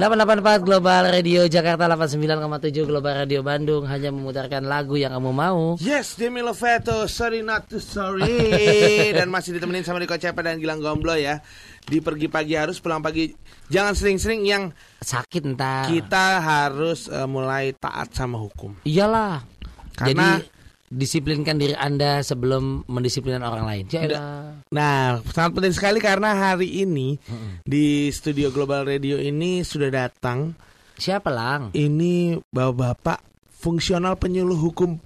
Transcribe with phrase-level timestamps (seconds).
[0.00, 5.76] 884 Global Radio Jakarta 89,7 Global Radio Bandung hanya memutarkan lagu yang kamu mau.
[5.76, 8.32] Yes, Demi Lovato, sorry not to sorry
[9.20, 11.44] Dan masih ditemenin sama Riko Cepa dan Gilang Gomblo ya
[11.84, 13.28] Di pergi pagi harus, pulang pagi
[13.68, 14.72] Jangan sering-sering yang
[15.04, 15.84] Sakit entar.
[15.92, 19.44] kita harus eh, mulai taat sama hukum Iyalah.
[19.92, 20.59] Karena- Jadi
[20.90, 23.84] disiplinkan diri Anda sebelum mendisiplinkan orang lain.
[23.86, 24.66] Yaelah.
[24.74, 27.18] Nah, sangat penting sekali karena hari ini
[27.62, 30.54] Di studio Global Radio ini sudah datang
[30.98, 31.70] Siapa lang?
[31.72, 33.22] Ini bapak-bapak
[33.54, 34.98] fungsional penyuluh hukum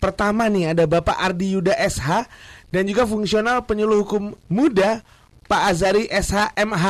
[0.00, 2.28] Pertama nih ada Bapak Ardi Yuda SH
[2.72, 5.04] Dan juga fungsional penyuluh hukum muda
[5.48, 6.86] Pak Azari SH MH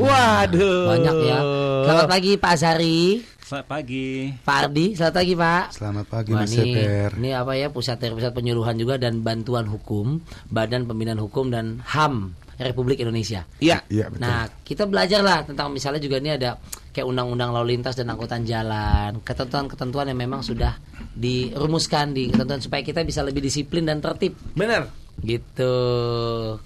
[0.00, 1.38] Waduh Banyak ya.
[1.84, 4.30] Selamat pagi Pak Azari, Selamat pagi.
[4.46, 5.64] Pak Ardi, selamat pagi Pak.
[5.74, 7.10] Selamat pagi Wah, Mas ini, Seper.
[7.18, 10.22] ini apa ya pusat pusat penyuluhan juga dan bantuan hukum,
[10.54, 12.30] Badan Pembinaan Hukum dan HAM
[12.62, 13.42] Republik Indonesia.
[13.58, 14.22] Iya Iya betul.
[14.22, 16.62] Nah, kita belajar lah tentang misalnya juga ini ada
[16.94, 20.78] kayak undang-undang lalu lintas dan angkutan jalan, ketentuan-ketentuan yang memang sudah
[21.18, 24.38] dirumuskan di ketentuan supaya kita bisa lebih disiplin dan tertib.
[24.54, 24.86] Bener
[25.26, 25.74] Gitu.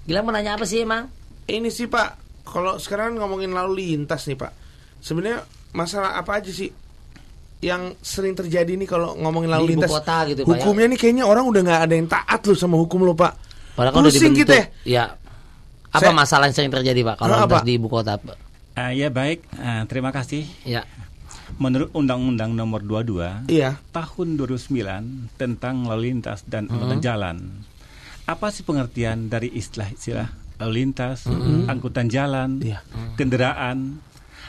[0.05, 1.09] Gila mau nanya apa sih emang?
[1.49, 4.53] Ini sih Pak Kalau sekarang ngomongin lalu lintas nih Pak
[5.01, 6.71] Sebenarnya masalah apa aja sih
[7.65, 10.53] Yang sering terjadi nih kalau ngomongin lalu Di ibu lintas kota gitu, Pak, ya?
[10.55, 13.33] Hukumnya nih kayaknya orang udah nggak ada yang taat loh sama hukum lo Pak
[13.73, 14.45] Padahal kan udah Pusing dibentuk.
[14.45, 14.65] kita ya.
[14.85, 15.05] Ya.
[15.89, 18.37] Apa Saya- masalah yang sering terjadi, Pak, kalau lintas di ibu kota, Pak?
[18.73, 20.45] Ah, ya baik, Ah, terima kasih.
[20.61, 20.83] Ya.
[21.55, 27.37] Menurut Undang-Undang Nomor 22 Iya Tahun 2009 tentang lalu lintas dan angkutan jalan.
[28.25, 31.27] Apa sih pengertian dari istilah-istilah lalu lintas,
[31.65, 32.79] angkutan jalan, Iya.
[33.15, 33.99] kendaraan,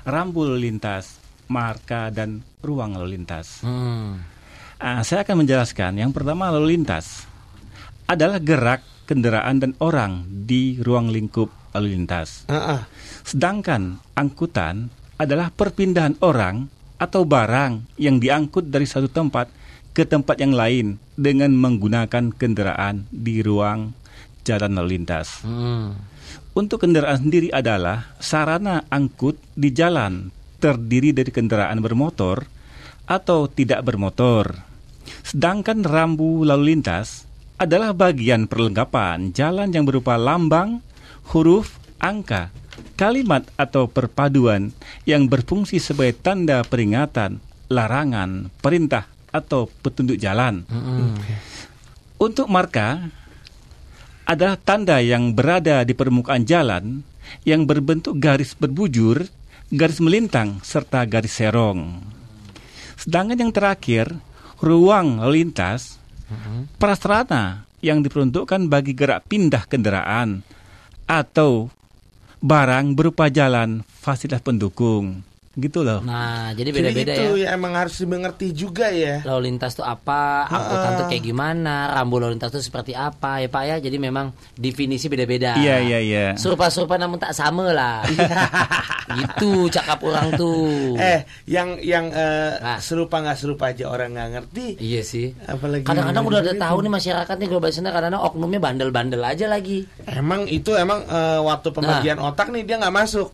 [0.03, 3.63] rambu lalu lintas, marka dan ruang lalu lintas?
[3.63, 4.23] Hmm.
[4.77, 5.97] Ah, saya akan menjelaskan.
[5.97, 7.25] Yang pertama lalu lintas
[8.07, 12.45] adalah gerak kendaraan dan orang di ruang lingkup lalu lintas.
[12.51, 12.83] Ah, ah.
[13.23, 19.49] Sedangkan angkutan adalah perpindahan orang atau barang yang diangkut dari satu tempat
[19.97, 23.97] ke tempat yang lain dengan menggunakan kendaraan di ruang
[24.45, 25.41] jalan lalu lintas.
[25.41, 25.97] Hmm.
[26.57, 32.45] Untuk kendaraan sendiri adalah sarana angkut di jalan terdiri dari kendaraan bermotor
[33.07, 34.57] atau tidak bermotor.
[35.23, 40.83] Sedangkan rambu lalu lintas adalah bagian perlengkapan jalan yang berupa lambang,
[41.33, 42.53] huruf, angka,
[42.99, 44.73] kalimat atau perpaduan
[45.09, 47.41] yang berfungsi sebagai tanda peringatan,
[47.73, 50.65] larangan, perintah atau petunjuk jalan.
[52.17, 53.13] Untuk marka
[54.27, 57.05] adalah tanda yang berada di permukaan jalan
[57.47, 59.29] yang berbentuk garis berbujur,
[59.71, 61.99] garis melintang, serta garis serong.
[62.97, 64.15] Sedangkan yang terakhir,
[64.63, 65.99] ruang lintas,
[66.81, 70.43] prasarana yang diperuntukkan bagi gerak pindah kendaraan
[71.07, 71.71] atau
[72.43, 75.23] barang berupa jalan, fasilitas pendukung.
[75.57, 76.05] Gitu loh.
[76.05, 77.49] Nah, jadi Jadi beda-beda itu ya.
[77.49, 82.21] ya emang harus dimengerti juga ya Lalu lintas itu apa, angkutan tuh kayak gimana, rambu
[82.21, 83.77] lalu lintas itu seperti apa ya Pak ya.
[83.81, 85.57] Jadi memang definisi beda-beda.
[85.57, 86.25] Iya, iya, iya.
[86.35, 88.05] Serupa-serupa namun tak sama lah.
[89.17, 90.99] gitu cakap orang tuh.
[90.99, 92.77] Eh yang yang eh, Ah.
[92.77, 95.33] serupa nggak serupa aja orang nggak ngerti Iya sih.
[95.41, 96.61] Apalagi Kadang-kadang udah ada gitu.
[96.61, 99.87] tahu nih masyarakat nih global sana kadang-kadang oknumnya bandel-bandel aja lagi.
[100.05, 102.29] Emang itu emang eh, waktu pembagian Nah.
[102.29, 103.29] otak nih dia nggak masuk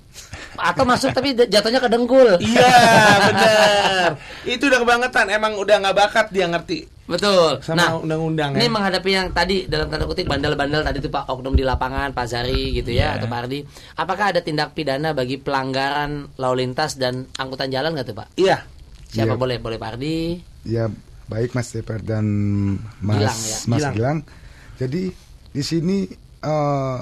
[0.55, 2.37] Atau masuk tapi jatuhnya ke dengkul.
[2.39, 2.73] Iya
[3.31, 4.09] bener
[4.45, 7.59] Itu udah kebangetan Emang udah nggak bakat dia ngerti Betul.
[7.61, 8.73] Sama nah, undang-undang ini ya.
[8.73, 12.73] menghadapi yang tadi dalam tanda kutip bandel-bandel tadi tuh Pak oknum di lapangan, Pak Zari
[12.73, 13.19] gitu ya Iya.
[13.19, 13.59] atau Pak Ardi.
[13.99, 18.29] Apakah ada tindak pidana bagi pelanggaran lalu lintas dan angkutan jalan nggak tuh Pak?
[18.39, 18.65] Iya
[19.11, 19.37] Siapa Iya.
[19.37, 19.57] boleh?
[19.59, 20.41] Boleh Pak Ardi.
[20.65, 20.89] Ya
[21.27, 22.25] baik Mas Seper dan
[23.03, 23.57] Mas Gilang, ya.
[23.67, 23.95] Mas Gilang.
[23.99, 24.19] Gilang.
[24.79, 25.03] Jadi
[25.53, 26.07] di sini
[26.41, 26.99] eh,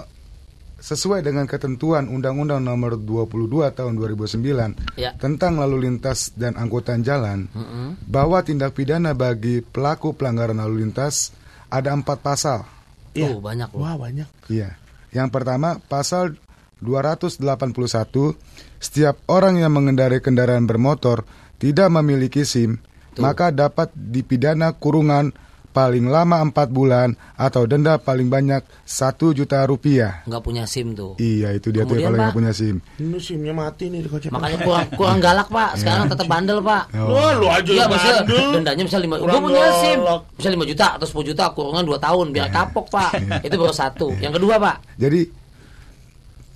[0.80, 5.12] sesuai dengan ketentuan Undang-Undang Nomor 22 Tahun 2009 Ya.
[5.20, 8.00] tentang lalu lintas dan angkutan jalan Mm-mm.
[8.08, 11.36] bahwa tindak pidana bagi pelaku pelanggaran lalu lintas
[11.68, 12.64] ada empat pasal.
[13.12, 13.36] Iya.
[13.36, 13.84] Tuh banyak loh.
[13.84, 14.74] Wah banyak Iya.
[15.12, 16.34] Yang pertama pasal
[16.80, 18.34] 281
[18.80, 21.28] setiap orang yang mengendarai kendaraan bermotor
[21.60, 22.80] tidak memiliki SIM
[23.20, 25.36] maka dapat dipidana kurungan
[25.70, 30.26] paling lama empat bulan atau denda paling banyak satu juta rupiah.
[30.26, 31.14] Nggak punya SIM tuh.
[31.16, 32.26] Iya itu dia tuh Kemudian, paling Pak?
[32.26, 32.76] nggak punya SIM.
[32.98, 35.70] Ini simnya mati nih di kocek Makanya kurang kurang galak Pak.
[35.76, 36.82] Sekarang tetap bandel Pak.
[36.92, 38.46] Wah lu aja Iya yang bisa bandel.
[38.52, 39.14] dendanya bisa lima.
[39.16, 39.98] Kurang Gue punya SIM
[40.34, 43.10] bisa 5 juta atau 10 juta kurungan 2 tahun biar kapok Pak.
[43.40, 44.06] Itu baru satu.
[44.18, 45.20] Yang kedua Pak Jadi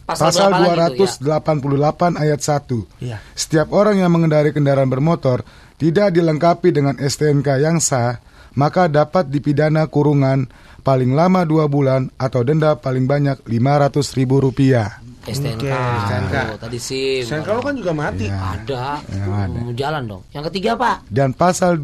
[0.05, 1.09] pasal, pasal berapa lagi tuh?
[1.23, 1.39] Ya.
[1.41, 3.01] 288 ayat 1.
[3.01, 3.17] Iya.
[3.33, 8.21] Setiap orang yang mengendarai kendaraan bermotor tidak dilengkapi dengan STNK yang sah,
[8.55, 10.47] maka dapat dipidana kurungan
[10.81, 15.01] paling lama dua bulan atau denda paling banyak 500 ribu rupiah.
[15.25, 16.35] STNK, Oke, STNK.
[16.37, 17.25] Tuh, tadi SIM.
[17.25, 18.29] Sen kalau kan juga mati.
[18.29, 19.73] ada, Ya, ada.
[19.73, 20.23] jalan dong.
[20.37, 21.81] Yang ketiga pak, Dan pasal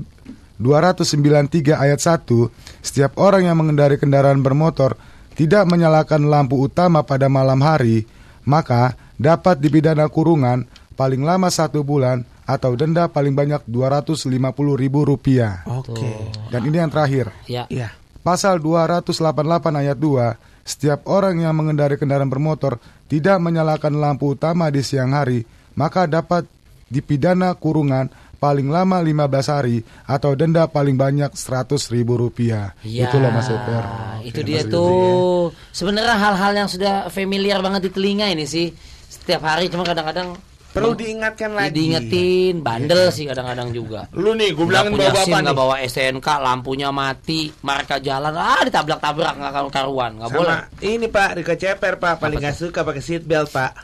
[0.61, 2.52] 293 ayat 1,
[2.84, 5.00] setiap orang yang mengendarai kendaraan bermotor
[5.32, 8.05] tidak menyalakan lampu utama pada malam hari,
[8.44, 14.26] maka dapat dipidana kurungan paling lama satu bulan atau denda paling banyak 250
[14.75, 15.62] ribu rupiah.
[15.70, 16.11] Oke.
[16.50, 17.31] Dan ini yang terakhir.
[17.47, 17.94] ya Iya.
[18.20, 20.37] Pasal 288 ayat 2,
[20.67, 25.47] setiap orang yang mengendarai kendaraan bermotor tidak menyalakan lampu utama di siang hari,
[25.79, 26.44] maka dapat
[26.91, 29.76] dipidana kurungan paling lama 15 hari
[30.08, 32.73] atau denda paling banyak 100 ribu rupiah.
[32.85, 33.85] Ya, Itu loh Mas Eper.
[34.25, 35.52] itu dia tuh.
[35.70, 38.73] Sebenarnya hal-hal yang sudah familiar banget di telinga ini sih.
[39.08, 40.37] Setiap hari cuma kadang-kadang
[40.70, 41.75] Perlu diingatkan lagi.
[41.75, 44.06] diingetin, bandel sih kadang-kadang juga.
[44.14, 45.58] Lu nih, gue Nggak bilangin bawa bapak nggak nih.
[45.58, 50.58] bawa STNK, lampunya mati, marka jalan, ah ditabrak-tabrak nggak karu-karuan, nggak boleh.
[50.78, 53.70] Ini Pak, Rika Ceper Pak, paling gak suka pakai seat belt Pak.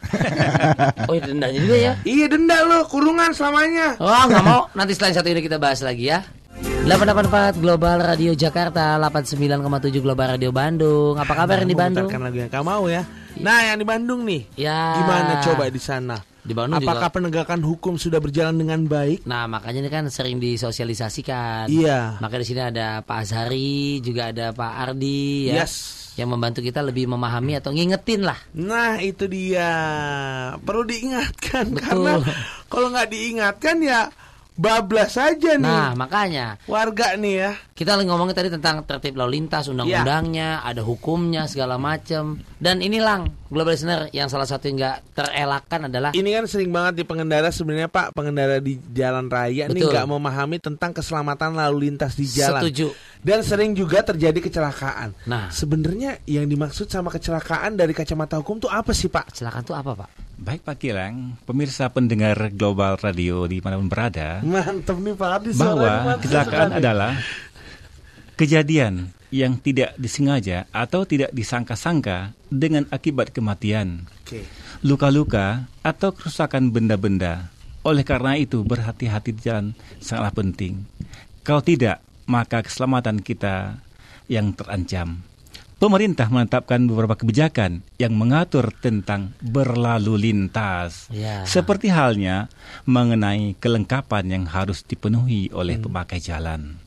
[1.06, 1.92] Oh, iya, dendanya juga ya.
[2.02, 3.94] iya denda lo, kurungan selamanya.
[4.02, 4.66] Wah nggak mau.
[4.74, 6.22] Nanti selain satu ini kita bahas lagi ya.
[6.86, 11.14] 884 Global Radio Jakarta, 89,7 Global Radio Bandung.
[11.14, 12.08] Apa kabar yang di Bandung?
[12.08, 13.02] Lagu yang kamu mau ya.
[13.38, 14.42] Nah, yang di Bandung nih.
[14.56, 14.98] Ya.
[14.98, 16.16] Gimana coba di sana?
[16.46, 17.16] Di Bandung Apakah juga.
[17.18, 19.26] penegakan hukum sudah berjalan dengan baik?
[19.26, 21.66] Nah makanya ini kan sering disosialisasikan.
[21.66, 22.22] Iya.
[22.22, 25.66] Makanya di sini ada Pak Azhari, juga ada Pak Ardi ya.
[25.66, 26.06] Yes.
[26.14, 28.40] Yang membantu kita lebih memahami atau ngingetin lah.
[28.56, 29.68] Nah, itu dia.
[30.64, 31.82] Perlu diingatkan Betul.
[31.84, 32.12] karena
[32.72, 34.08] kalau nggak diingatkan ya
[34.56, 35.62] bablas saja nih.
[35.62, 37.52] Nah makanya Warga nih ya.
[37.76, 42.40] kita lagi ngomongin tadi tentang tertib lalu lintas, undang-undangnya, ada hukumnya segala macam.
[42.56, 46.72] Dan ini lang global listener yang salah satu yang nggak terelakkan adalah Ini kan sering
[46.72, 49.92] banget di pengendara sebenarnya Pak, pengendara di jalan raya nih Betul.
[49.92, 52.64] nggak memahami tentang keselamatan lalu lintas di jalan.
[52.64, 52.96] Setuju.
[53.20, 55.12] Dan sering juga terjadi kecelakaan.
[55.28, 55.52] Nah.
[55.52, 59.36] sebenarnya yang dimaksud sama kecelakaan dari kacamata hukum tuh apa sih Pak?
[59.36, 60.25] kecelakaan itu apa pak?
[60.36, 65.50] Baik Pak Kilang, pemirsa pendengar Global Radio di mana pun berada, Mantep nih Pak Ardi
[65.56, 67.16] bahwa kecelakaan adalah
[68.36, 74.04] kejadian yang tidak disengaja atau tidak disangka-sangka dengan akibat kematian,
[74.84, 77.48] luka-luka atau kerusakan benda-benda.
[77.80, 79.72] Oleh karena itu berhati-hati di jalan
[80.04, 80.84] sangatlah penting.
[81.48, 83.80] Kalau tidak, maka keselamatan kita
[84.28, 85.24] yang terancam.
[85.76, 91.04] Pemerintah menetapkan beberapa kebijakan yang mengatur tentang berlalu lintas.
[91.12, 91.44] Ya.
[91.44, 92.48] Seperti halnya
[92.88, 96.80] mengenai kelengkapan yang harus dipenuhi oleh pemakai jalan.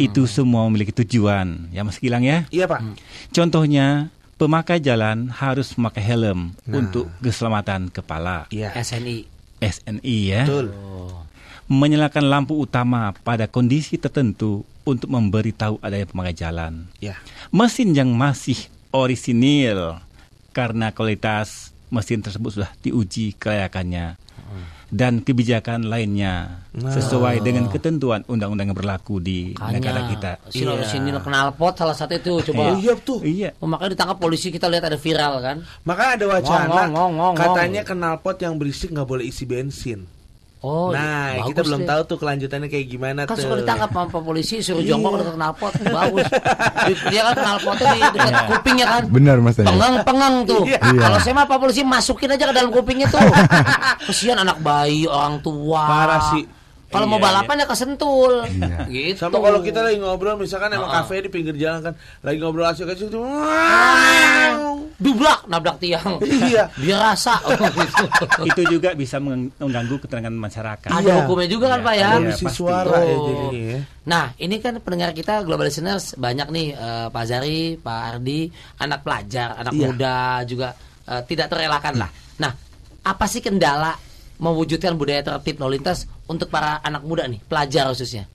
[0.00, 2.48] Itu semua memiliki tujuan, ya Mas Gilang ya.
[2.48, 2.96] Iya Pak.
[3.36, 4.08] Contohnya,
[4.40, 8.48] pemakai jalan harus memakai helm untuk keselamatan kepala.
[8.48, 8.72] Iya.
[8.80, 9.28] SNI.
[9.60, 10.48] SNI ya.
[10.48, 10.72] Betul.
[11.68, 16.86] Menyalakan lampu utama pada kondisi tertentu untuk memberitahu adanya pemakai jalan.
[17.02, 17.18] Ya.
[17.50, 18.56] Mesin yang masih
[18.94, 19.98] orisinil
[20.54, 24.16] karena kualitas mesin tersebut sudah diuji kelayakannya
[24.86, 30.32] dan kebijakan lainnya sesuai dengan ketentuan undang-undang yang berlaku di negara kita.
[30.46, 32.70] Sini sini knalpot salah satu itu coba.
[32.70, 33.18] Oh, iya tuh.
[33.26, 33.50] Iya.
[33.58, 35.56] Oh, makanya ditangkap polisi kita lihat ada viral kan.
[35.82, 37.34] Makanya ada wacana Ngong, ngong, ngong, ngong.
[37.34, 40.06] katanya knalpot yang berisik nggak boleh isi bensin.
[40.66, 41.86] Oh, nah, bagus kita belum deh.
[41.86, 43.46] tahu tuh kelanjutannya kayak gimana Kan tuh.
[43.46, 44.90] suka ditangkap sama polisi suruh Iya.
[44.90, 46.26] jongkok dekat knalpot bagus.
[47.06, 49.02] Dia kan knalpotnya di dekat kupingnya kan.
[49.06, 49.70] Benar Mas Tanya.
[49.70, 50.62] Pengang-pengang tuh.
[50.66, 50.78] Iya.
[50.82, 53.22] Kalau saya mah polisi masukin aja ke dalam kupingnya tuh.
[54.10, 55.86] Kesian anak bayi, orang tua.
[55.86, 56.42] Parah sih.
[56.86, 58.32] Kalau mau Iya, balapan ya kesentul.
[58.86, 59.18] Gitu.
[59.18, 61.02] Sama kalau kita lagi ngobrol misalkan emang Ah.
[61.02, 63.26] kafe di pinggir jalan kan lagi ngobrol asik-asik tuh.
[64.96, 66.16] dublak nabrak tiang.
[66.22, 66.72] Iya.
[66.74, 67.36] Biar rasa.
[67.44, 68.04] Oh, gitu.
[68.46, 70.88] Itu juga bisa meng- mengganggu keterangan masyarakat.
[70.88, 71.14] Ada Iya.
[71.20, 72.06] hukumnya juga kan Iya, Pak ya.
[72.06, 72.16] ada.
[72.18, 73.24] Polusi suara ya Oh.
[73.26, 73.78] jadinya ya.
[74.06, 79.00] Nah, ini kan pendengar kita global listeners banyak nih eh, Pak Zari, Pak Ardi, anak
[79.02, 79.82] pelajar, anak Iya.
[79.84, 80.68] muda juga
[81.04, 82.10] eh, tidak terelakkan lah.
[82.36, 82.52] Nah,
[83.02, 83.94] apa sih kendala
[84.36, 88.26] mewujudkan budaya tertib lalu lintas untuk para anak muda nih, pelajar khususnya?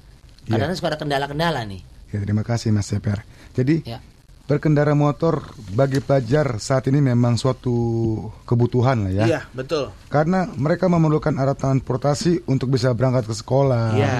[0.48, 0.58] Iya.
[0.58, 1.82] Kadang-kadang suka ada kendala-kendala nih.
[2.12, 3.24] Ya, terima kasih Mas Seper.
[3.56, 4.04] Jadi Ya.
[4.48, 7.72] berkendara motor bagi pelajar saat ini memang suatu
[8.44, 9.26] kebutuhan lah ya.
[9.28, 9.96] Iya, betul.
[10.12, 13.96] Karena mereka memerlukan alat transportasi untuk bisa berangkat ke sekolah.
[13.96, 14.16] Iya.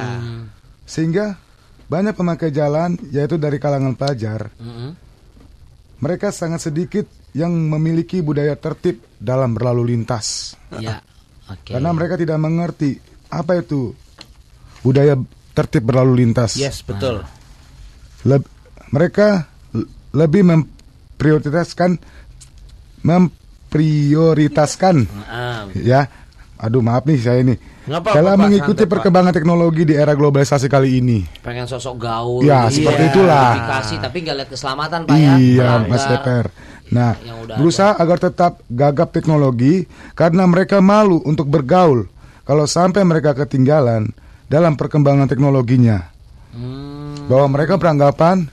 [0.88, 1.36] Sehingga
[1.92, 4.56] banyak pemakai jalan yaitu dari kalangan pelajar.
[4.56, 4.96] Mm-mm.
[6.00, 10.56] Mereka sangat sedikit yang memiliki budaya tertib dalam berlalu lintas.
[10.80, 11.04] Ya.
[11.52, 11.76] Oke.
[11.76, 13.96] Karena mereka tidak mengerti apa itu
[14.84, 15.16] budaya
[15.56, 16.60] tertib berlalu lintas.
[16.60, 17.24] Yes, betul.
[18.28, 18.50] Leb-
[18.92, 19.48] mereka
[20.12, 21.96] lebih memprioritaskan
[23.02, 24.96] memprioritaskan
[25.26, 26.06] Ah, ya.
[26.62, 27.58] Aduh maaf nih saya ini.
[27.90, 28.94] Dalam Pak, mengikuti santai, Pak.
[29.02, 31.26] perkembangan teknologi di era globalisasi kali ini.
[31.42, 32.46] pengen sosok gaul.
[32.46, 32.86] Ya, gitu.
[32.86, 33.58] seperti itulah.
[33.58, 35.34] Dikasih tapi nggak lihat keselamatan Pak ya.
[35.42, 35.90] Iya.
[35.90, 36.54] Mas Deper.
[36.94, 42.11] Nah, udah berusaha agar tetap gagap teknologi karena mereka malu untuk bergaul
[42.44, 44.10] kalau sampai mereka ketinggalan
[44.48, 46.12] dalam perkembangan teknologinya.
[46.52, 48.44] Hmm, Bahwa mereka beranggapan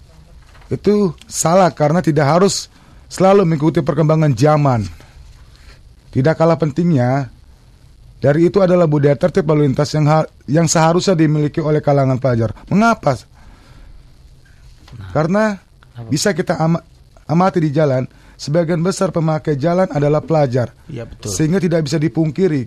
[0.70, 2.70] itu salah karena tidak harus
[3.10, 4.86] selalu mengikuti perkembangan zaman.
[6.14, 7.28] Tidak kalah pentingnya,
[8.18, 10.06] dari itu adalah budaya tertib lalu lintas yang
[10.46, 12.54] yang seharusnya dimiliki oleh kalangan pelajar.
[12.70, 13.18] Mengapa?
[15.12, 15.58] Karena
[16.08, 16.82] bisa kita ama-
[17.26, 20.72] amati di jalan, sebagian besar pemakai jalan adalah pelajar.
[20.88, 21.30] Iya betul.
[21.30, 22.66] Sehingga tidak bisa dipungkiri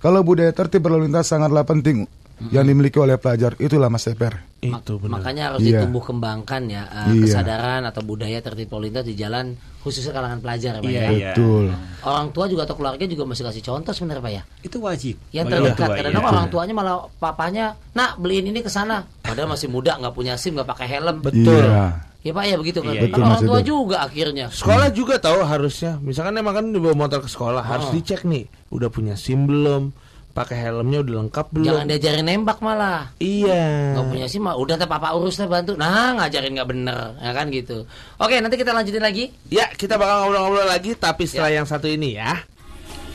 [0.00, 2.08] kalau budaya tertib berlalu lintas sangatlah penting
[2.48, 3.52] yang dimiliki oleh pelajar.
[3.60, 4.40] Itulah Mas Eper.
[4.64, 5.20] Itu benar.
[5.20, 5.84] makanya harus Iya.
[5.84, 7.24] ditumbuh kembangkan ya eh, Iya.
[7.28, 11.10] kesadaran atau budaya tertib lalu lintas di jalan khususnya kalangan pelajar ya, Pak Iya, ya.
[11.12, 11.32] iya.
[11.32, 11.64] Betul.
[12.00, 14.42] Orang tua juga atau keluarga juga mesti kasih contoh sebenarnya Pak ya.
[14.60, 15.16] Itu wajib.
[15.32, 16.32] Yang terdekat orang tua, kadang-kadang iya.
[16.32, 20.56] orang tuanya malah papanya, "Nak, beliin ini ke sana." Padahal masih muda, nggak punya SIM,
[20.56, 21.16] nggak pakai helm.
[21.20, 21.60] Betul.
[21.60, 22.08] Iya.
[22.20, 22.92] Ya Pak ya begitu kan.
[22.92, 23.16] Iya, iya.
[23.16, 23.64] orang Betul, tua Mas Edo.
[23.64, 24.46] juga akhirnya.
[24.52, 25.92] Sekolah juga tahu harusnya.
[25.98, 27.94] Misalkan emang kan dibawa motor ke sekolah harus Oh.
[27.94, 29.88] dicek nih, udah punya SIM belum,
[30.30, 31.66] pakai helmnya udah lengkap belum.
[31.66, 33.08] Jangan diajarin nembak malah.
[33.16, 33.96] Iya.
[33.96, 35.74] Nggak punya SIM udah ntar papa urus deh bantu.
[35.74, 37.88] Nah, ngajarin nggak bener, ya kan gitu.
[38.16, 39.32] Oke, nanti kita lanjutin lagi.
[39.48, 42.36] Ya, kita bakal ngobrol-ngobrol lagi tapi setelah yang satu ini ya.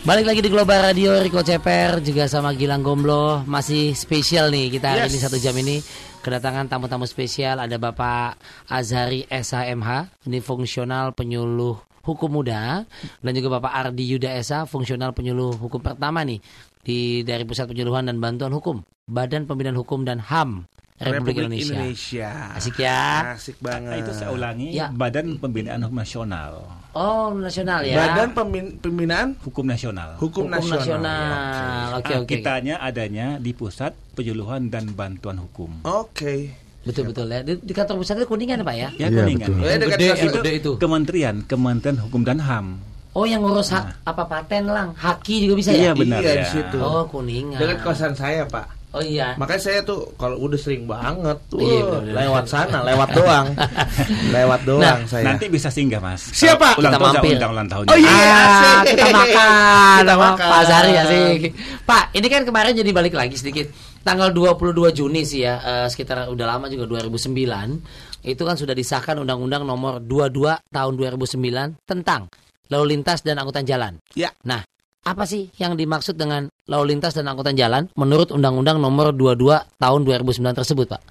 [0.01, 4.93] Balik lagi di Global Radio Rico Ceper juga sama Gilang Gomblo masih spesial nih kita
[4.93, 5.13] hari Yes.
[5.13, 5.81] ini satu jam ini
[6.25, 12.81] kedatangan tamu-tamu spesial ada Bapak Azhari SHMH ini fungsional penyuluh hukum muda
[13.21, 16.41] dan juga Bapak Ardi Yuda Esa fungsional penyuluh hukum pertama nih
[16.81, 20.65] di dari Pusat Penyuluhan dan Bantuan Hukum Badan Pembinaan Hukum dan HAM
[20.95, 21.75] Republik, Indonesia.
[21.75, 22.29] Indonesia.
[22.55, 23.35] Asik ya.
[23.35, 24.07] Asik Nah, banget.
[24.07, 24.87] itu saya ulangi Ya.
[24.95, 26.63] Badan Pembinaan Hukum Nasional.
[26.95, 27.99] Oh nasional ya.
[27.99, 30.15] Badan Pembin- Pembinaan Hukum Nasional.
[30.15, 31.03] Hukum, Hukum Nasional.
[31.03, 31.87] Nasional.
[31.99, 32.29] Oke oke.
[32.29, 35.83] Kitanya adanya di Pusat Penyuluhan dan Bantuan Hukum.
[35.83, 36.55] Oke.
[36.81, 37.41] Betul betul ya.
[37.41, 38.89] Di, di kantor pusat itu kuningan ya, Pak ya.
[38.95, 39.47] Ya Iya, kuningan.
[39.49, 39.59] betul.
[39.59, 39.75] ya.
[39.75, 40.71] Dekat Gede, gede itu.
[40.77, 42.67] Kementerian, Kementerian Hukum dan HAM.
[43.11, 45.91] Oh yang ngurus hak apa paten lang, haki juga bisa Iya ya?
[45.93, 46.37] benar Iya, ya.
[46.37, 46.77] di situ.
[46.77, 47.55] Oh kuningan.
[47.55, 48.74] Dekat kosan saya, Pak.
[48.95, 49.35] Oh iya.
[49.35, 53.47] Makanya saya tuh kalau udah sering banget tuh Iya, lewat sana, lewat doang.
[54.35, 55.23] lewat doang Nah, saya.
[55.27, 56.31] Nanti bisa singgah mas.
[56.31, 56.79] Siapa?
[56.79, 57.35] Ulang Kita tahun mampir.
[57.35, 57.91] undang ulang tahunnya.
[57.91, 58.07] Oh, iya.
[58.15, 58.95] Ah, asik.
[58.95, 60.47] kita makan Kita sama makan.
[60.47, 61.39] Pak Zari asik.
[61.83, 63.67] Pak, ini kan kemarin jadi balik lagi sedikit.
[64.01, 67.81] Tanggal 22 Juni sih ya, eh, sekitar udah lama juga 2009.
[68.21, 72.29] Itu kan sudah disahkan Undang-Undang Nomor 22 Tahun 2009 tentang
[72.65, 73.93] lalu lintas dan angkutan jalan.
[74.13, 74.29] Ya.
[74.41, 74.61] Nah,
[75.05, 80.01] apa sih yang dimaksud dengan lalu lintas dan angkutan jalan menurut Undang-Undang Nomor 22 Tahun
[80.01, 81.01] 2009 tersebut, Pak?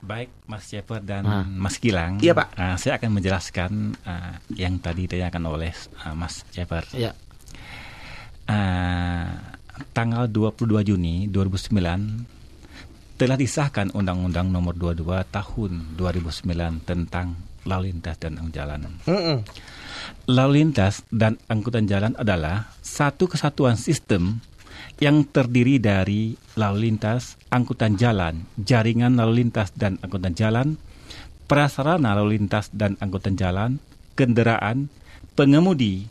[0.00, 1.44] Baik Mas Ceper dan Ah.
[1.44, 2.22] Mas Gilang.
[2.22, 2.54] Iya, Pak.
[2.56, 6.86] Ah, saya akan menjelaskan ah, yang tadi ditanyakan oleh ah, Mas Ceper.
[6.94, 7.12] Ya.
[8.46, 9.58] Ah,
[9.92, 18.38] tanggal 22 Juni 2009 telah disahkan Undang-Undang Nomor 22 Tahun 2009 tentang lalu lintas dan
[18.38, 18.80] angkutan jalan.
[19.06, 19.38] Mm-mm.
[20.30, 24.40] Lalu lintas dan angkutan jalan adalah satu kesatuan sistem
[25.00, 30.76] yang terdiri dari lalu lintas, angkutan jalan, jaringan lalu lintas dan angkutan jalan,
[31.48, 33.80] prasarana lalu lintas dan angkutan jalan,
[34.14, 34.92] kendaraan,
[35.34, 36.06] pengemudi,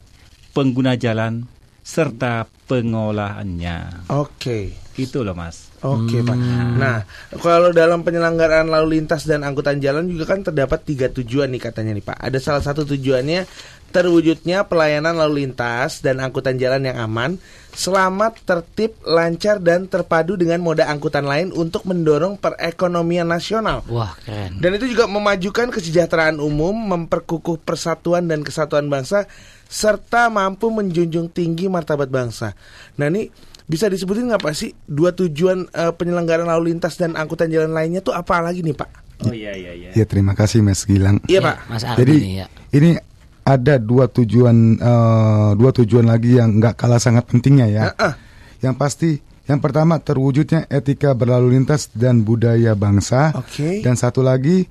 [0.58, 1.46] pengguna jalan,
[1.86, 4.10] serta pengolahannya.
[4.10, 4.89] Oke.
[5.00, 5.72] Itu loh mas.
[5.80, 6.36] Oke pak.
[6.76, 7.08] Nah
[7.40, 11.96] kalau dalam penyelenggaraan lalu lintas dan angkutan jalan juga kan terdapat tiga tujuan nih katanya
[11.96, 12.20] nih pak.
[12.20, 13.48] Ada salah satu tujuannya
[13.90, 17.42] terwujudnya pelayanan lalu lintas dan angkutan jalan yang aman,
[17.74, 23.82] selamat, tertib, lancar dan terpadu dengan moda angkutan lain untuk mendorong perekonomian nasional.
[23.90, 24.62] Wah, keren.
[24.62, 29.26] Dan itu juga memajukan kesejahteraan umum, memperkukuh persatuan dan kesatuan bangsa,
[29.70, 32.54] serta mampu menjunjung tinggi martabat bangsa.
[32.98, 33.30] Nah ini
[33.70, 38.02] bisa disebutin nggak pak sih dua tujuan eh, penyelenggaraan lalu lintas dan angkutan jalan lainnya
[38.02, 38.90] tuh apa lagi nih pak?
[39.20, 39.90] Oh iya iya iya.
[39.94, 41.22] Ya terima kasih Mas Gilang.
[41.28, 41.58] Iya Ya, pak.
[41.70, 42.46] Mas Ardi Jadi ya.
[42.74, 42.98] ini
[43.44, 47.84] ada dua tujuan eh, dua tujuan lagi yang nggak kalah sangat pentingnya ya.
[47.94, 48.14] Heeh.
[48.66, 49.10] Yang pasti
[49.46, 53.38] yang pertama terwujudnya etika berlalu lintas dan budaya bangsa.
[53.38, 53.86] Oke.
[53.86, 54.66] Dan satu lagi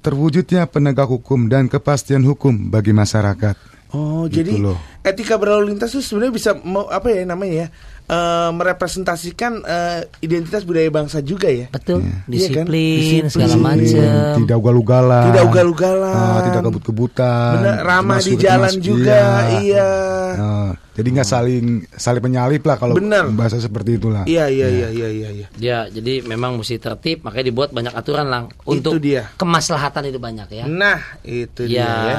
[0.00, 3.56] terwujudnya penegak hukum dan kepastian hukum bagi masyarakat.
[3.90, 4.78] Oh Gitu jadi loh.
[5.02, 7.68] etika berlalu lintas itu sebenarnya bisa mau apa ya namanya ya
[8.10, 11.70] eh, merepresentasikan eh, identitas budaya bangsa juga ya.
[11.70, 12.10] Betul, Iya
[12.50, 12.66] kan?
[12.66, 13.30] disiplin, Disiplin.
[13.30, 14.34] segala macam.
[14.36, 15.24] Tidak ugal-ugalan.
[15.30, 16.12] Tidak ugal-ugalan.
[16.12, 17.52] Ah, tidak kebut-kebutan.
[17.56, 19.20] Bener, ramah di jalan masuk- juga,
[19.60, 19.90] iya.
[20.32, 23.30] Ah, jadi nggak saling saling menyalip lah kalau Bener.
[23.30, 24.26] bahasa seperti itulah.
[24.26, 25.28] Iya iya iya iya iya.
[25.30, 25.46] iya.
[25.56, 29.30] Ya, jadi memang mesti tertib, makanya dibuat banyak aturan lang untuk dia.
[29.34, 30.64] kemaslahatan itu banyak ya.
[30.66, 31.94] Nah itu dia ya.
[32.04, 32.18] ya.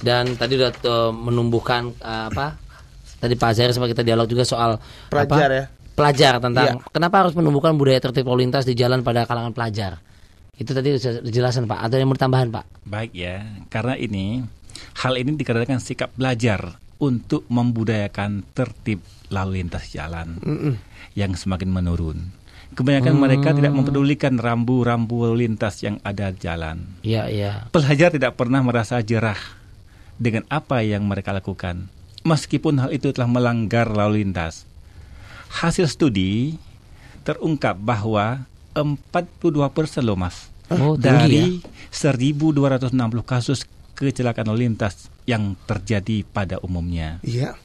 [0.00, 2.56] Dan tadi udah tuh menumbuhkan apa?
[3.20, 4.80] Tadi Pak Zair sama kita dialog juga soal
[5.12, 5.58] Pelajar apa?
[5.60, 5.64] ya.
[5.92, 6.88] Pelajar tentang Iya.
[6.88, 10.00] kenapa harus menumbuhkan budaya tertib lalu lintas di jalan pada kalangan pelajar.
[10.56, 11.78] Itu tadi sudah dijelasin Pak.
[11.84, 12.88] Ada yang mau tambahan Pak?
[12.88, 14.44] Baik ya, karena ini
[15.04, 19.00] Hal ini dikarenakan sikap belajar untuk membudayakan tertib
[19.32, 20.36] lalu lintas jalan
[21.16, 22.32] yang semakin menurun.
[22.70, 26.86] Kebanyakan mereka tidak mempedulikan rambu-rambu lalu lintas yang ada di jalan.
[27.02, 27.52] Iya, iya.
[27.74, 29.38] Pelajar tidak pernah merasa jerah
[30.20, 31.90] dengan apa yang mereka lakukan,
[32.22, 34.68] meskipun hal itu telah melanggar lalu lintas.
[35.50, 36.56] Hasil studi
[37.26, 41.58] terungkap bahwa 42 persen loh mas Oh, tinggi dari
[41.90, 42.94] 1.260
[43.26, 43.66] kasus
[43.98, 47.18] kecelakaan lalu lintas yang terjadi pada umumnya.
[47.26, 47.58] Iya.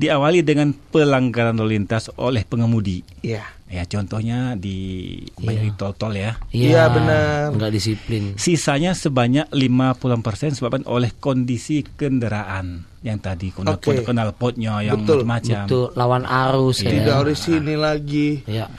[0.00, 3.04] Diawali dengan pelanggaran lalu lintas oleh pengemudi.
[3.20, 3.44] Iya.
[3.66, 6.38] Ya contohnya di banyak di tol-tol ya.
[6.54, 7.50] Iya, benar.
[7.50, 8.38] Nggak disiplin.
[8.38, 14.06] Sisanya sebanyak 50% disebabkan oleh kondisi kendaraan yang tadi kenal Oke.
[14.06, 15.66] kenal potnya yang Betul, macam-macam.
[15.66, 16.90] Betul, lawan arus ya.
[16.94, 18.46] Tidak harus sini lagi.
[18.46, 18.70] Ya.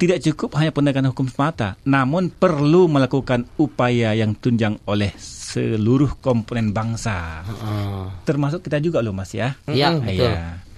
[0.00, 6.72] Tidak cukup hanya penegakan hukum semata, namun perlu melakukan upaya yang tunjang oleh seluruh komponen
[6.72, 7.44] bangsa.
[7.44, 8.24] Heeh.
[8.24, 9.56] Termasuk kita juga loh Mas ya.
[9.68, 10.32] Iya, betul.
[10.32, 10.69] iya.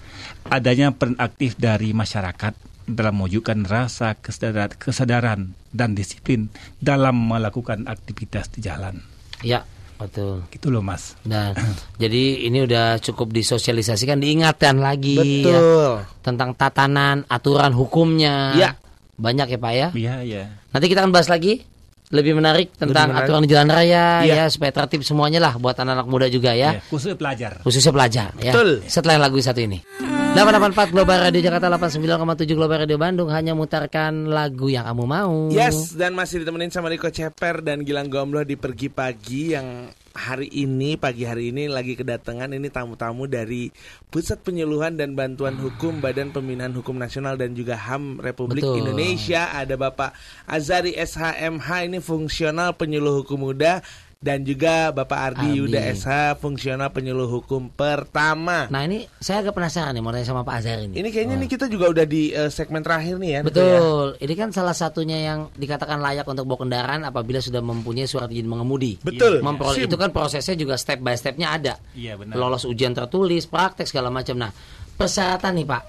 [0.45, 8.51] Adanya peran aktif dari masyarakat dalam mewujudkan rasa kesadaran, kesadaran dan disiplin dalam melakukan aktivitas
[8.51, 8.99] di jalan.
[9.41, 9.63] Ya,
[9.97, 10.43] betul.
[10.51, 11.15] Gitu loh Mas.
[11.23, 11.55] Dan
[12.03, 15.93] jadi ini udah cukup disosialisasikan, diingatkan lagi ya, Betul.
[16.21, 18.59] tentang tatanan, aturan hukumnya.
[18.59, 18.71] Ya.
[19.17, 19.89] Banyak ya Pak ya.
[19.95, 20.45] Iya, iya.
[20.75, 21.63] Nanti kita akan bahas lagi
[22.13, 23.25] lebih menarik tentang menarik.
[23.25, 24.35] aturan di jalan raya Iya.
[24.35, 26.77] ya supaya tertib semuanya lah buat anak-anak muda juga ya.
[26.77, 27.63] Iya, Khusus pelajar.
[27.63, 28.53] Khususnya pelajar ya.
[28.53, 28.85] Betul.
[28.85, 29.79] Setelah lagu satu ini.
[30.33, 35.53] 884 Global Radio Jakarta 89,7 Global Radio Bandung hanya mutarkan lagu yang kamu mau.
[35.53, 40.49] Yes, dan masih ditemenin sama Riko Ceper dan Gilang Gomlo di Pergi Pagi yang hari
[40.49, 43.69] ini, pagi hari ini lagi kedatangan ini tamu-tamu dari
[44.09, 48.89] Pusat Penyuluhan dan Bantuan Hukum Badan Pembinaan Hukum Nasional dan juga HAM Republik Betul.
[48.89, 49.53] Indonesia.
[49.53, 50.17] Ada Bapak
[50.49, 53.85] Azari SHMH ini fungsional penyuluh hukum muda
[54.23, 55.59] dan juga Bapak Ardi Ardi.
[55.59, 58.71] Yuda SH fungsional penyuluh hukum pertama.
[58.71, 60.95] Nah ini saya agak penasaran nih mau tanya sama Pak Azhar ini.
[60.95, 63.41] Ini kayaknya nih kita juga udah di eh, segmen terakhir nih ya.
[63.43, 63.47] Ya.
[63.51, 64.07] Betul.
[64.23, 68.47] Ini kan salah satunya yang dikatakan layak untuk bawa kendaraan apabila sudah mempunyai surat izin
[68.47, 69.03] mengemudi.
[69.03, 69.43] Betul.
[69.43, 69.91] Memperoleh SIM.
[69.91, 71.75] itu kan prosesnya juga step by stepnya ada.
[71.99, 72.39] Iya, benar.
[72.39, 74.39] Lolos ujian tertulis, praktek segala macam.
[74.39, 74.55] Nah,
[75.03, 75.83] persyaratan nih Pak.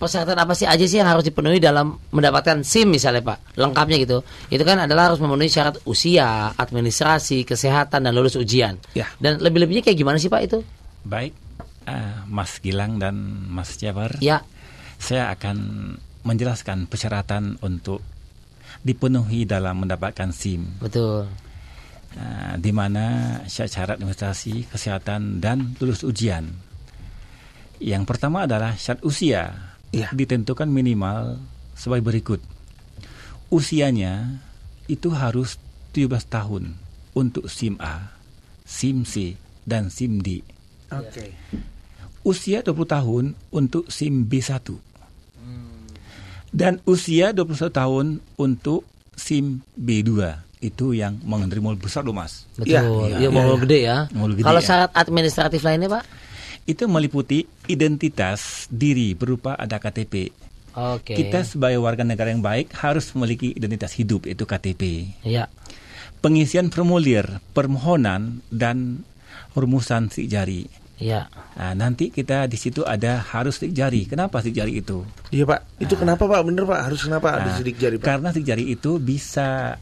[0.00, 3.54] Persyaratan apa sih aja sih yang harus dipenuhi dalam mendapatkan SIM misalnya Pak?
[3.54, 4.18] Lengkapnya gitu.
[4.50, 8.80] Itu kan adalah harus memenuhi syarat usia, administrasi, kesehatan dan lulus ujian.
[8.98, 9.06] Ya.
[9.22, 10.58] Dan lebih-lebihnya kayak gimana sih Pak itu?
[11.06, 11.32] Baik,
[11.86, 13.14] ah, Mas Gilang dan
[13.48, 14.18] Mas Jabar.
[14.18, 14.42] Ya.
[14.98, 15.56] Saya akan
[16.26, 18.02] menjelaskan persyaratan untuk
[18.82, 20.82] dipenuhi dalam mendapatkan SIM.
[20.82, 21.30] Betul.
[22.18, 26.67] Nah, di mana syarat administrasi, kesehatan, dan lulus ujian.
[27.78, 29.42] Yang pertama adalah syarat usia.
[29.94, 30.12] Iya.
[30.12, 31.38] Ditentukan minimal
[31.78, 32.40] sebagai berikut.
[33.48, 34.42] Usianya
[34.90, 35.56] itu harus
[35.96, 36.76] 17 tahun
[37.16, 38.12] untuk SIM A,
[38.68, 40.44] SIM C, dan SIM D.
[40.92, 41.32] Oke.
[42.26, 44.88] Usia 20 tahun untuk SIM B1.
[46.48, 48.06] Dan usia 21 tahun
[48.40, 50.32] untuk SIM B2.
[50.58, 52.48] Itu yang mengendarai mobil besar loh mas.
[52.56, 52.72] Betul.
[52.72, 52.82] Iya,
[53.20, 53.62] iya, mau iya.
[53.62, 53.98] gede ya.
[54.10, 54.66] Mobil gede Kalau ya.
[54.66, 56.04] syarat administratif lainnya, Pak?
[56.68, 60.28] Itu meliputi identitas diri berupa ada KTP.
[60.76, 61.16] Oke.
[61.16, 64.82] Kita sebagai warga negara yang baik harus memiliki identitas hidup itu KTP.
[65.24, 65.48] Iya.
[66.20, 69.08] Pengisian formulir, permohonan dan
[69.56, 70.62] rumusan sidik jari.
[70.98, 71.30] Iya.
[71.30, 74.02] Nah, nanti kita di situ ada harus sidik jari.
[74.04, 75.06] Kenapa sidik jari itu?
[75.30, 76.40] Iya Pak, itu kenapa Pak?
[76.42, 78.06] Bener Pak, harus kenapa ada Nah, sidik jari Pak?
[78.06, 79.78] Karena sidik jari itu bisa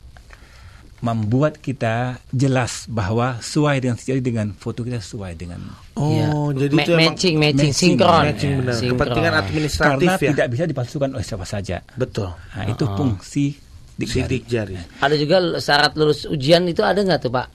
[1.07, 1.95] membuat kita
[2.29, 5.61] jelas bahwa sesuai dengan jari dengan foto kita sesuai dengan
[5.95, 6.29] Oh, Iya.
[6.59, 8.23] jadi Ma- itu matching, matching, matching, sinkron.
[8.27, 8.75] matching Ya, benar.
[8.75, 8.99] Sinkron.
[8.99, 10.31] Kepentingan administratif karena ya.
[10.31, 11.77] tidak bisa dipalsukan oleh siapa saja.
[11.95, 12.29] Betul.
[12.29, 13.47] Nah, itu fungsi
[13.97, 14.12] sidik jari.
[14.12, 14.75] Sidik jari.
[14.99, 17.49] Ada juga syarat lulus ujian itu ada nggak tuh, Pak?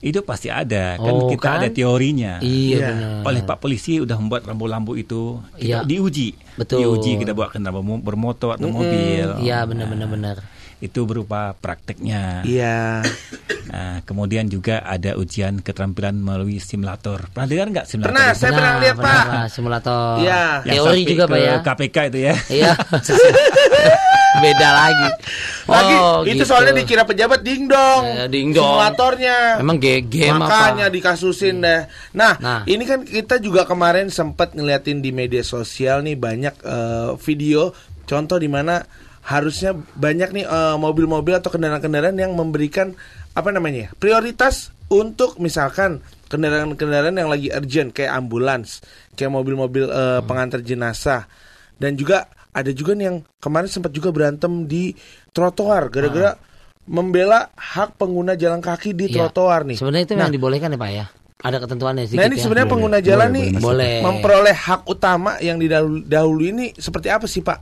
[0.00, 0.96] Itu pasti ada.
[0.96, 1.58] Kan Oh, kita kan?
[1.60, 2.40] ada teorinya.
[2.40, 2.86] Iya, Iya.
[2.88, 3.22] benar.
[3.22, 5.78] Oleh Pak Polisi udah membuat lampu-lampu itu Iya.
[5.78, 6.28] kita diuji.
[6.56, 6.78] Betul.
[6.80, 9.28] Diuji kita bawa kendaraan bermo- bermotor atau mobil.
[9.38, 10.36] Iya, benar-benar benar.
[10.82, 12.42] Itu berupa prakteknya.
[12.42, 13.06] Iya.
[13.64, 17.30] Nah, kemudian juga ada ujian keterampilan melalui simulator.
[17.30, 18.10] Pernah dengar nggak simulator?
[18.10, 18.36] Pernah, itu?
[18.36, 19.24] saya pernah lihat benar, Pak.
[19.48, 20.02] simulator.
[20.18, 20.42] Iya.
[20.60, 21.54] Teori sampai juga, Pak ya.
[21.62, 22.34] KPK itu ya.
[22.50, 22.72] Iya.
[24.34, 25.08] Beda lagi.
[25.62, 26.48] Lagi Oh, itu gitu.
[26.48, 28.02] soalnya dikira pejabat ding dong.
[28.08, 28.64] Eh, ding dong.
[28.74, 29.60] Simulatornya.
[29.60, 30.94] Emang ge- game Makanya apa?
[30.94, 31.86] dikasusin deh.
[32.12, 32.60] Nah, Nah.
[32.64, 37.70] ini kan kita juga kemarin sempat ngeliatin di media sosial nih banyak eh, video
[38.02, 38.82] contoh di mana
[39.22, 42.94] harusnya banyak nih eh, mobil-mobil atau kendaraan-kendaraan yang memberikan
[43.32, 48.82] apa namanya ya, prioritas untuk misalkan kendaraan-kendaraan yang lagi urgent kayak ambulans,
[49.14, 51.24] kayak mobil-mobil eh, pengantar jenazah
[51.76, 54.92] dan juga ada juga nih yang kemarin sempat juga berantem di
[55.32, 56.36] trotoar gara-gara
[56.82, 59.24] membela hak pengguna jalan kaki di Iya.
[59.24, 59.78] trotoar nih.
[59.78, 61.06] Sebenarnya itu Nah, yang dibolehkan ya Pak ya.
[61.42, 62.42] Ada ketentuannya sedikit Nah ini ya.
[62.42, 63.48] sebenarnya Boleh, pengguna boleh, jalan boleh, nih.
[63.58, 63.94] Boleh.
[64.02, 67.58] memperoleh hak utama yang didahulu dahulu ini seperti apa sih Pak?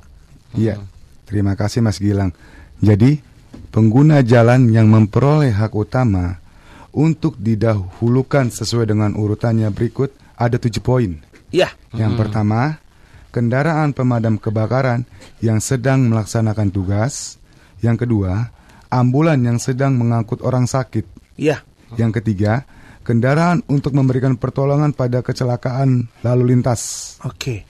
[0.53, 0.83] Iya,
[1.31, 2.35] terima kasih Mas Gilang.
[2.83, 3.23] Jadi,
[3.71, 6.43] pengguna jalan yang memperoleh hak utama
[6.91, 11.23] untuk didahulukan sesuai dengan urutannya berikut ada tujuh poin.
[11.55, 12.83] Ya, Yang pertama,
[13.31, 15.07] kendaraan pemadam kebakaran
[15.39, 17.39] yang sedang melaksanakan tugas.
[17.83, 18.51] Yang kedua,
[18.91, 21.07] ambulan yang sedang mengangkut orang sakit.
[21.39, 21.63] ya,
[21.99, 22.67] Yang ketiga,
[23.03, 27.17] kendaraan untuk memberikan pertolongan pada kecelakaan lalu lintas.
[27.27, 27.67] oke.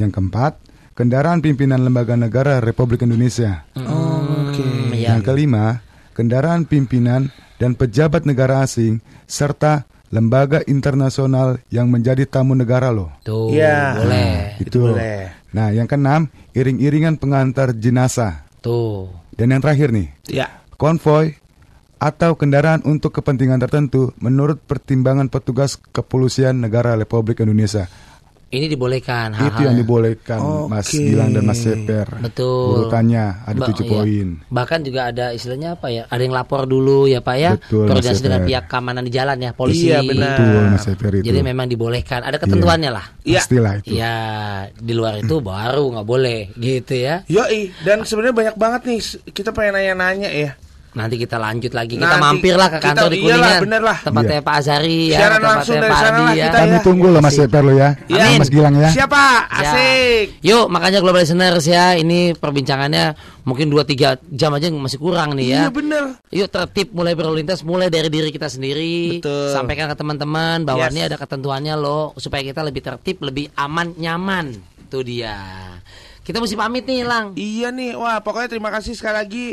[0.00, 0.58] Yang keempat,
[0.94, 3.66] kendaraan pimpinan lembaga negara Republik Indonesia.
[3.74, 4.62] Oke.
[4.94, 5.18] Iya.
[5.18, 5.82] Yang kelima,
[6.14, 13.10] kendaraan pimpinan dan pejabat negara asing serta lembaga internasional yang menjadi tamu negara loh.
[13.26, 13.98] Tuh, Iya.
[13.98, 14.34] boleh.
[14.62, 15.18] Itu boleh.
[15.50, 18.46] Nah, yang keenam, iring-iringan pengantar jenazah.
[18.62, 19.10] Tuh.
[19.34, 21.34] Dan yang terakhir nih, Ya, konvoy
[21.98, 27.90] atau kendaraan untuk kepentingan tertentu menurut pertimbangan petugas kepolisian negara Republik Indonesia.
[28.54, 30.38] Ini dibolehkan Itu hal-hal yang dibolehkan
[30.70, 31.02] Mas Oke.
[31.02, 32.06] Gilang dan Mas Seper.
[32.22, 32.86] Betul.
[32.86, 33.92] Urutannya ada Ba- tujuh iya.
[33.92, 34.28] poin.
[34.48, 36.02] Bahkan juga ada istilahnya apa ya?
[36.06, 37.50] Ada yang lapor dulu ya Pak ya.
[37.58, 39.90] Betul, Koordinasi Mas dengan pihak keamanan di jalan ya, polisi.
[39.90, 40.38] Iya, benar.
[40.38, 41.24] Betul Mas Seper itu.
[41.26, 42.20] Jadi memang dibolehkan.
[42.22, 43.06] Ada ketentuannya lah.
[43.26, 43.40] Iya.
[43.42, 43.90] Pastilah itu.
[43.92, 44.14] Ya,
[44.72, 47.26] di luar itu baru nggak boleh gitu ya.
[47.26, 47.74] yoi.
[47.82, 49.00] Dan sebenarnya banyak banget nih
[49.34, 50.52] kita pengen nanya-nanya ya.
[50.94, 51.98] Nanti kita lanjut lagi.
[51.98, 53.62] Kita Nanti mampirlah ke kita- kantor di iyalah, Kuningan.
[53.66, 53.98] bener lah.
[53.98, 55.18] Tempatnya Pak Azari ya.
[55.18, 56.44] Siaran tempatnya langsung dari Pak sana lah ya.
[56.46, 56.80] kita Kami ya.
[56.86, 57.88] tunggu loh Mas lo ya.
[58.06, 58.24] Iya.
[58.24, 58.90] Sama Mas Gilang ya.
[58.94, 59.24] Siapa?
[59.42, 59.58] Ya.
[59.58, 60.24] Asik.
[60.40, 63.04] Yuk, makanya global listeners ya, ini perbincangannya
[63.42, 65.60] mungkin 2-3 jam aja masih kurang nih ya.
[65.66, 66.04] Iya bener.
[66.30, 69.18] Yuk tertib mulai berlalu lintas mulai dari diri kita sendiri.
[69.18, 69.50] Betul.
[69.50, 70.94] Sampaikan ke teman-teman bahwa Yes.
[70.94, 74.54] ini ada ketentuannya loh supaya kita lebih tertib, lebih aman, nyaman.
[74.86, 75.34] Itu dia.
[76.22, 77.34] Kita mesti pamit nih, Lang.
[77.34, 79.46] Iya nih, wah pokoknya terima kasih sekali lagi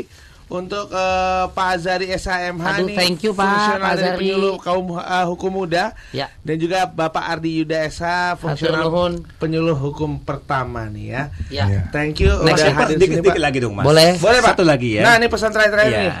[0.52, 4.18] untuk eh, Pak Azari SHMH Aduh, nih, thank you, Pak, fungsional Pak dari Azari.
[4.20, 6.28] penyuluh kaum eh, hukum muda, Ya.
[6.40, 8.04] dan juga Bapak Ardi Yuda SH,
[8.36, 8.92] fungsional
[9.36, 11.22] penyuluh hukum pertama nih ya.
[11.48, 11.64] Ya.
[11.66, 11.80] Iya.
[11.90, 13.40] Thank you Next, udah hadir sini sedikit Pak.
[13.40, 13.84] lagi dong Mas.
[13.84, 14.10] Boleh.
[14.16, 14.52] Boleh Pak.
[14.52, 15.02] Satu lagi ya.
[15.02, 16.02] Nah ini pesan terakhir-terakhir Iya.
[16.04, 16.12] nih.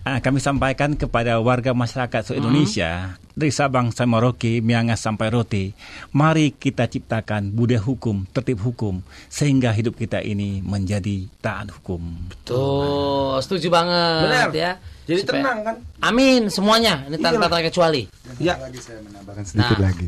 [0.00, 5.76] Ah, kami sampaikan kepada warga masyarakat seluruh Indonesia dari Sabang sampai Merauke, Miangas sampai Rote,
[6.10, 12.16] mari kita ciptakan budaya hukum, tertib hukum sehingga hidup kita ini menjadi taat hukum.
[12.42, 14.48] Tuh, setuju banget Benar.
[14.56, 14.72] ya.
[15.04, 15.76] Jadi Supaya- tenang kan?
[16.00, 17.04] Amin semuanya.
[17.04, 17.50] Ini tanpa Iyalah.
[17.60, 18.02] terkecuali.
[18.40, 18.54] Ya.
[18.56, 19.84] lagi saya menambahkan sedikit Nah.
[19.84, 20.06] lagi.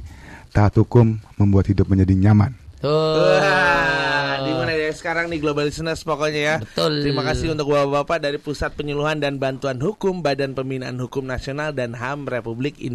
[0.49, 2.57] Taat hukum membuat hidup menjadi nyaman.
[2.83, 3.39] Tuh.
[3.39, 6.57] Wah, di mana ya sekarang nih Global Listeners pokoknya ya.
[6.59, 7.07] Betul.
[7.07, 11.95] Terima kasih untuk bapak-bapak dari Pusat Penyuluhan dan Bantuan Hukum Badan Pembinaan Hukum Nasional dan
[11.95, 12.91] HAM Republik Indonesia.